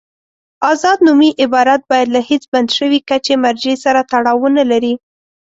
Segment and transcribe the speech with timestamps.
[0.71, 4.93] آزاد نومي عبارت باید له هېڅ بند شوي کچې مرجع سره تړاو ونلري.